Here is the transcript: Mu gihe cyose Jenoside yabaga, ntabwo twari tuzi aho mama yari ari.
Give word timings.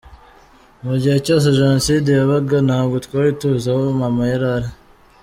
Mu 0.85 0.93
gihe 1.01 1.17
cyose 1.25 1.47
Jenoside 1.59 2.09
yabaga, 2.13 2.57
ntabwo 2.67 2.95
twari 3.05 3.29
tuzi 3.39 3.67
aho 3.73 3.81
mama 4.01 4.21
yari 4.31 4.47
ari. 4.55 4.69